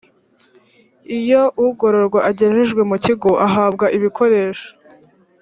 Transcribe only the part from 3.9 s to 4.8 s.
ibikoresho.